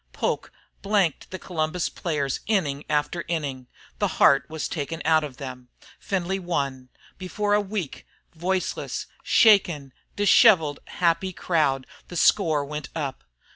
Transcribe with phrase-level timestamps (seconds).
[0.13, 0.51] Poke
[0.81, 3.67] blanked the Columbus players inning after inning.
[3.99, 5.67] The heart was taken out of them.
[5.99, 6.89] Findlay won.
[7.19, 13.23] Before a weak, voiceless, shaken, dishevelled, happy crowd the score went up.